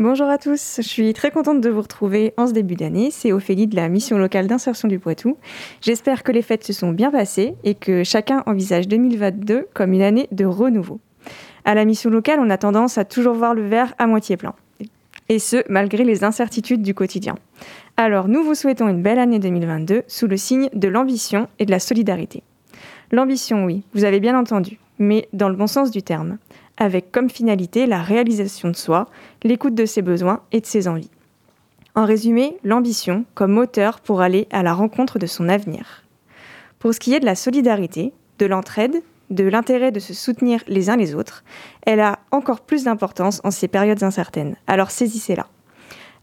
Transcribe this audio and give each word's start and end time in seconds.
Bonjour 0.00 0.30
à 0.30 0.38
tous, 0.38 0.76
je 0.78 0.88
suis 0.88 1.12
très 1.12 1.30
contente 1.30 1.60
de 1.60 1.68
vous 1.68 1.82
retrouver 1.82 2.32
en 2.38 2.46
ce 2.46 2.54
début 2.54 2.74
d'année. 2.74 3.10
C'est 3.10 3.32
Ophélie 3.32 3.66
de 3.66 3.76
la 3.76 3.90
mission 3.90 4.16
locale 4.16 4.46
d'insertion 4.46 4.88
du 4.88 4.98
Poitou. 4.98 5.36
J'espère 5.82 6.22
que 6.22 6.32
les 6.32 6.40
fêtes 6.40 6.64
se 6.64 6.72
sont 6.72 6.92
bien 6.92 7.10
passées 7.10 7.54
et 7.64 7.74
que 7.74 8.02
chacun 8.02 8.42
envisage 8.46 8.88
2022 8.88 9.68
comme 9.74 9.92
une 9.92 10.00
année 10.00 10.26
de 10.32 10.46
renouveau. 10.46 11.00
À 11.66 11.74
la 11.74 11.84
mission 11.84 12.08
locale, 12.08 12.40
on 12.40 12.48
a 12.48 12.56
tendance 12.56 12.96
à 12.96 13.04
toujours 13.04 13.34
voir 13.34 13.52
le 13.52 13.68
verre 13.68 13.92
à 13.98 14.06
moitié 14.06 14.38
plein. 14.38 14.54
Et 15.28 15.38
ce, 15.38 15.62
malgré 15.68 16.02
les 16.02 16.24
incertitudes 16.24 16.80
du 16.80 16.94
quotidien. 16.94 17.34
Alors, 17.98 18.26
nous 18.26 18.42
vous 18.42 18.54
souhaitons 18.54 18.88
une 18.88 19.02
belle 19.02 19.18
année 19.18 19.38
2022 19.38 20.04
sous 20.08 20.26
le 20.26 20.38
signe 20.38 20.70
de 20.72 20.88
l'ambition 20.88 21.46
et 21.58 21.66
de 21.66 21.70
la 21.70 21.78
solidarité. 21.78 22.42
L'ambition, 23.12 23.66
oui, 23.66 23.82
vous 23.92 24.04
avez 24.04 24.20
bien 24.20 24.38
entendu, 24.38 24.78
mais 24.98 25.28
dans 25.34 25.50
le 25.50 25.56
bon 25.56 25.66
sens 25.66 25.90
du 25.90 26.02
terme 26.02 26.38
avec 26.80 27.12
comme 27.12 27.30
finalité 27.30 27.86
la 27.86 28.02
réalisation 28.02 28.70
de 28.70 28.76
soi, 28.76 29.06
l'écoute 29.44 29.76
de 29.76 29.86
ses 29.86 30.02
besoins 30.02 30.40
et 30.50 30.60
de 30.60 30.66
ses 30.66 30.88
envies. 30.88 31.10
En 31.94 32.04
résumé, 32.04 32.56
l'ambition 32.64 33.24
comme 33.34 33.52
moteur 33.52 34.00
pour 34.00 34.22
aller 34.22 34.48
à 34.50 34.62
la 34.62 34.72
rencontre 34.72 35.18
de 35.18 35.26
son 35.26 35.48
avenir. 35.48 36.04
Pour 36.78 36.94
ce 36.94 36.98
qui 36.98 37.14
est 37.14 37.20
de 37.20 37.26
la 37.26 37.34
solidarité, 37.34 38.12
de 38.38 38.46
l'entraide, 38.46 39.02
de 39.28 39.44
l'intérêt 39.44 39.92
de 39.92 40.00
se 40.00 40.14
soutenir 40.14 40.62
les 40.66 40.88
uns 40.90 40.96
les 40.96 41.14
autres, 41.14 41.44
elle 41.82 42.00
a 42.00 42.18
encore 42.32 42.62
plus 42.62 42.84
d'importance 42.84 43.40
en 43.44 43.50
ces 43.50 43.68
périodes 43.68 44.02
incertaines, 44.02 44.56
alors 44.66 44.90
saisissez-la. 44.90 45.46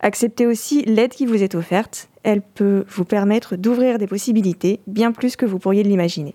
Acceptez 0.00 0.46
aussi 0.46 0.82
l'aide 0.82 1.12
qui 1.12 1.26
vous 1.26 1.42
est 1.42 1.54
offerte, 1.54 2.08
elle 2.22 2.42
peut 2.42 2.84
vous 2.88 3.04
permettre 3.04 3.56
d'ouvrir 3.56 3.98
des 3.98 4.06
possibilités 4.06 4.80
bien 4.86 5.12
plus 5.12 5.36
que 5.36 5.46
vous 5.46 5.58
pourriez 5.58 5.82
l'imaginer. 5.82 6.34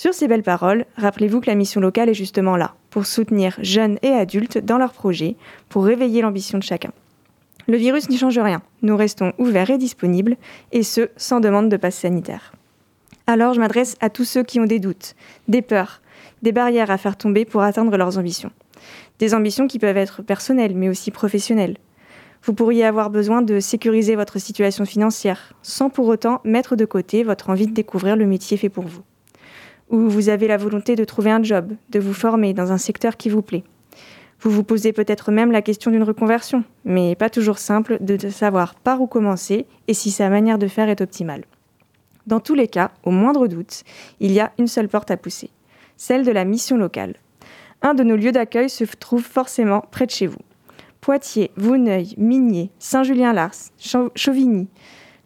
Sur 0.00 0.14
ces 0.14 0.28
belles 0.28 0.42
paroles, 0.42 0.86
rappelez-vous 0.96 1.42
que 1.42 1.50
la 1.50 1.54
mission 1.54 1.78
locale 1.78 2.08
est 2.08 2.14
justement 2.14 2.56
là, 2.56 2.74
pour 2.88 3.04
soutenir 3.04 3.58
jeunes 3.60 3.98
et 4.00 4.08
adultes 4.08 4.56
dans 4.56 4.78
leurs 4.78 4.94
projets, 4.94 5.36
pour 5.68 5.84
réveiller 5.84 6.22
l'ambition 6.22 6.56
de 6.56 6.62
chacun. 6.62 6.90
Le 7.68 7.76
virus 7.76 8.08
n'y 8.08 8.16
change 8.16 8.38
rien, 8.38 8.62
nous 8.80 8.96
restons 8.96 9.34
ouverts 9.36 9.68
et 9.68 9.76
disponibles, 9.76 10.38
et 10.72 10.84
ce, 10.84 11.10
sans 11.18 11.40
demande 11.40 11.68
de 11.68 11.76
passe 11.76 11.96
sanitaire. 11.96 12.54
Alors 13.26 13.52
je 13.52 13.60
m'adresse 13.60 13.98
à 14.00 14.08
tous 14.08 14.24
ceux 14.24 14.42
qui 14.42 14.58
ont 14.58 14.64
des 14.64 14.78
doutes, 14.78 15.16
des 15.48 15.60
peurs, 15.60 16.00
des 16.40 16.52
barrières 16.52 16.90
à 16.90 16.96
faire 16.96 17.18
tomber 17.18 17.44
pour 17.44 17.60
atteindre 17.60 17.94
leurs 17.98 18.16
ambitions. 18.16 18.52
Des 19.18 19.34
ambitions 19.34 19.66
qui 19.66 19.78
peuvent 19.78 19.98
être 19.98 20.22
personnelles, 20.22 20.74
mais 20.74 20.88
aussi 20.88 21.10
professionnelles. 21.10 21.76
Vous 22.44 22.54
pourriez 22.54 22.86
avoir 22.86 23.10
besoin 23.10 23.42
de 23.42 23.60
sécuriser 23.60 24.16
votre 24.16 24.38
situation 24.38 24.86
financière, 24.86 25.52
sans 25.60 25.90
pour 25.90 26.06
autant 26.06 26.40
mettre 26.44 26.74
de 26.74 26.86
côté 26.86 27.22
votre 27.22 27.50
envie 27.50 27.66
de 27.66 27.74
découvrir 27.74 28.16
le 28.16 28.24
métier 28.24 28.56
fait 28.56 28.70
pour 28.70 28.84
vous 28.86 29.02
ou 29.90 30.08
vous 30.08 30.28
avez 30.28 30.48
la 30.48 30.56
volonté 30.56 30.96
de 30.96 31.04
trouver 31.04 31.30
un 31.30 31.42
job, 31.42 31.72
de 31.90 31.98
vous 31.98 32.14
former 32.14 32.54
dans 32.54 32.72
un 32.72 32.78
secteur 32.78 33.16
qui 33.16 33.28
vous 33.28 33.42
plaît. 33.42 33.64
Vous 34.40 34.50
vous 34.50 34.64
posez 34.64 34.92
peut-être 34.92 35.32
même 35.32 35.52
la 35.52 35.60
question 35.60 35.90
d'une 35.90 36.02
reconversion, 36.02 36.64
mais 36.84 37.14
pas 37.14 37.28
toujours 37.28 37.58
simple 37.58 37.98
de 38.00 38.16
savoir 38.30 38.74
par 38.74 39.02
où 39.02 39.06
commencer 39.06 39.66
et 39.86 39.92
si 39.92 40.10
sa 40.10 40.30
manière 40.30 40.58
de 40.58 40.66
faire 40.68 40.88
est 40.88 41.02
optimale. 41.02 41.44
Dans 42.26 42.40
tous 42.40 42.54
les 42.54 42.68
cas, 42.68 42.90
au 43.02 43.10
moindre 43.10 43.48
doute, 43.48 43.82
il 44.20 44.32
y 44.32 44.40
a 44.40 44.52
une 44.58 44.68
seule 44.68 44.88
porte 44.88 45.10
à 45.10 45.16
pousser, 45.16 45.50
celle 45.96 46.24
de 46.24 46.32
la 46.32 46.44
mission 46.44 46.78
locale. 46.78 47.16
Un 47.82 47.94
de 47.94 48.02
nos 48.02 48.16
lieux 48.16 48.32
d'accueil 48.32 48.70
se 48.70 48.84
trouve 48.84 49.22
forcément 49.22 49.84
près 49.90 50.06
de 50.06 50.10
chez 50.10 50.26
vous. 50.26 50.38
Poitiers, 51.00 51.50
Vouneuil, 51.56 52.14
Migné, 52.18 52.70
Saint-Julien-Lars, 52.78 53.70
Chauvigny, 54.14 54.68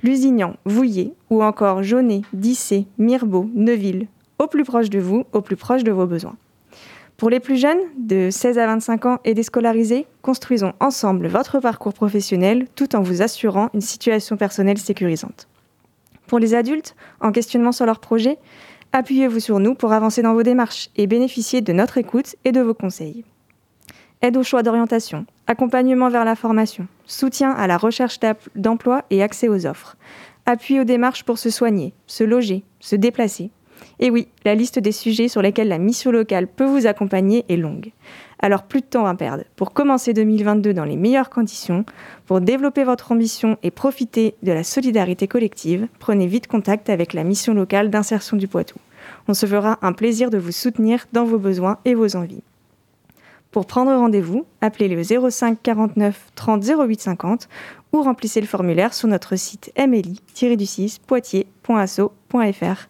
Lusignan, 0.03 0.55
Vouillé 0.65 1.15
ou 1.31 1.43
encore 1.43 1.83
Jaunet, 1.83 2.23
Dissé, 2.33 2.87
Mirbeau, 2.99 3.51
Neuville, 3.55 4.07
au 4.45 4.47
plus 4.47 4.65
proche 4.65 4.91
de 4.91 4.99
vous, 4.99 5.25
au 5.33 5.41
plus 5.41 5.57
proche 5.57 5.85
de 5.85 5.91
vos 5.91 6.07
besoins. 6.07 6.37
Pour 7.17 7.31
les 7.31 7.41
plus 7.41 7.57
jeunes, 7.57 7.79
de 7.97 8.29
16 8.31 8.59
à 8.59 8.67
25 8.67 9.07
ans 9.07 9.19
et 9.25 9.35
déscolarisés, 9.35 10.07
construisons 10.21 10.75
ensemble 10.81 11.29
votre 11.29 11.61
parcours 11.61 11.95
professionnel 11.95 12.67
tout 12.75 12.95
en 12.95 13.03
vous 13.03 13.23
assurant 13.23 13.71
une 13.73 13.81
situation 13.81 14.37
personnelle 14.37 14.79
sécurisante. 14.79 15.49
Pour 16.27 16.39
les 16.39 16.55
adultes, 16.55 16.95
en 17.21 17.33
questionnement 17.33 17.73
sur 17.73 17.87
leur 17.87 18.01
projet, 18.01 18.37
appuyez-vous 18.93 19.41
sur 19.41 19.61
nous 19.61 19.75
pour 19.75 19.93
avancer 19.93 20.23
dans 20.23 20.35
vos 20.35 20.43
démarches 20.43 20.91
et 20.97 21.07
bénéficier 21.07 21.61
de 21.61 21.73
notre 21.73 21.99
écoute 21.99 22.37
et 22.45 22.53
de 22.53 22.61
vos 22.61 22.75
conseils. 22.75 23.25
Aide 24.21 24.37
au 24.37 24.43
choix 24.43 24.63
d'orientation, 24.63 25.25
accompagnement 25.47 26.09
vers 26.09 26.25
la 26.25 26.37
formation, 26.37 26.87
soutien 27.07 27.53
à 27.53 27.67
la 27.67 27.77
recherche 27.77 28.19
d'emploi 28.57 29.05
et 29.11 29.23
accès 29.23 29.49
aux 29.49 29.67
offres, 29.67 29.97
appui 30.47 30.81
aux 30.81 30.85
démarches 30.85 31.25
pour 31.25 31.39
se 31.39 31.51
soigner, 31.51 31.95
se 32.07 32.25
loger, 32.25 32.65
se 32.81 32.97
déplacer, 32.97 33.51
et 34.01 34.11
oui, 34.11 34.29
la 34.45 34.55
liste 34.55 34.79
des 34.79 34.93
sujets 34.93 35.29
sur 35.29 35.43
lesquels 35.43 35.69
la 35.69 35.79
mission 35.79 36.11
locale 36.11 36.47
peut 36.47 36.65
vous 36.65 36.87
accompagner 36.87 37.45
est 37.49 37.57
longue. 37.57 37.93
Alors 38.41 38.65
plus 38.65 38.81
de 38.81 38.87
temps 38.87 39.07
à 39.07 39.15
perdre. 39.15 39.45
Pour 39.57 39.73
commencer 39.73 40.13
2022 40.13 40.75
dans 40.75 40.85
les 40.85 40.97
meilleures 40.97 41.31
conditions, 41.31 41.85
pour 42.27 42.41
développer 42.41 42.85
votre 42.85 43.13
ambition 43.13 43.57
et 43.63 43.71
profiter 43.71 44.35
de 44.43 44.53
la 44.53 44.65
solidarité 44.65 45.29
collective, 45.29 45.89
prenez 45.99 46.27
vite 46.27 46.47
contact 46.47 46.91
avec 46.91 47.15
la 47.15 47.25
mission 47.25 47.55
locale 47.55 47.91
d'insertion 47.91 48.37
du 48.37 48.49
Poitou. 48.49 48.79
On 49.29 49.35
se 49.35 49.47
fera 49.47 49.79
un 49.83 49.93
plaisir 49.93 50.31
de 50.31 50.39
vous 50.39 50.53
soutenir 50.53 51.07
dans 51.13 51.25
vos 51.25 51.39
besoins 51.39 51.79
et 51.85 51.95
vos 51.95 52.17
envies. 52.17 52.43
Pour 53.51 53.67
prendre 53.67 53.95
rendez-vous, 53.95 54.47
appelez 54.61 54.89
le 54.89 55.31
05 55.31 55.59
49 55.63 56.33
30 56.35 56.65
08 56.67 57.01
50 57.01 57.49
ou 57.93 58.03
remplissez 58.03 58.41
le 58.41 58.49
formulaire 58.49 58.93
sur 58.93 59.07
notre 59.07 59.37
site 59.37 59.73
mli-du6 59.77 60.99
poitiers.asso.fr. 61.07 62.89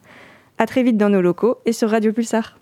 À 0.57 0.67
très 0.67 0.83
vite 0.85 0.97
dans 0.97 1.09
nos 1.09 1.21
locaux 1.21 1.59
et 1.67 1.73
sur 1.73 1.91
Radio 1.91 2.13
Pulsar. 2.13 2.59